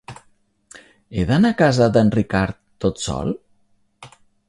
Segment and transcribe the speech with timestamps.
[1.19, 3.35] He d'anar a casa d'en Ricard tot sol?